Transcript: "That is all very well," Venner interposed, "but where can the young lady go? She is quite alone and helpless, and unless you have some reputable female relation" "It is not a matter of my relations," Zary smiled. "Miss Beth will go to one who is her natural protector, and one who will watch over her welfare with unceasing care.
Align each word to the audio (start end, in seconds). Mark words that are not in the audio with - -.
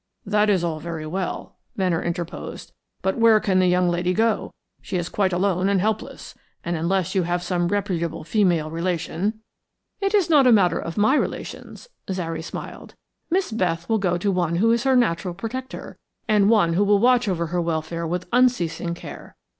"That 0.25 0.49
is 0.49 0.63
all 0.63 0.79
very 0.79 1.05
well," 1.05 1.57
Venner 1.75 2.01
interposed, 2.01 2.71
"but 3.03 3.19
where 3.19 3.39
can 3.39 3.59
the 3.59 3.67
young 3.67 3.87
lady 3.87 4.15
go? 4.15 4.51
She 4.81 4.97
is 4.97 5.09
quite 5.09 5.31
alone 5.31 5.69
and 5.69 5.79
helpless, 5.79 6.33
and 6.65 6.75
unless 6.75 7.13
you 7.13 7.21
have 7.21 7.43
some 7.43 7.67
reputable 7.67 8.23
female 8.23 8.71
relation" 8.71 9.41
"It 10.01 10.15
is 10.15 10.27
not 10.27 10.47
a 10.47 10.51
matter 10.51 10.79
of 10.79 10.97
my 10.97 11.13
relations," 11.15 11.87
Zary 12.11 12.41
smiled. 12.41 12.95
"Miss 13.29 13.51
Beth 13.51 13.87
will 13.87 13.99
go 13.99 14.17
to 14.17 14.31
one 14.31 14.55
who 14.55 14.71
is 14.71 14.85
her 14.85 14.95
natural 14.95 15.35
protector, 15.35 15.99
and 16.27 16.49
one 16.49 16.73
who 16.73 16.83
will 16.83 16.97
watch 16.97 17.27
over 17.27 17.45
her 17.53 17.61
welfare 17.61 18.07
with 18.07 18.25
unceasing 18.33 18.95
care. 18.95 19.35